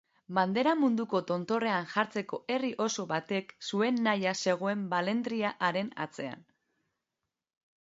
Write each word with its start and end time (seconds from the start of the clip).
Bandera 0.35 0.71
munduko 0.83 1.19
tontorrean 1.31 1.85
jartzeko 1.91 2.39
herri 2.55 2.71
oso 2.87 3.05
batek 3.13 3.53
zuen 3.69 4.01
nahia 4.09 4.35
zegoen 4.47 4.83
balentria 4.97 5.55
haren 5.69 5.95
atzean. 6.09 6.45